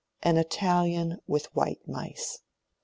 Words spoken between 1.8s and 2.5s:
mice!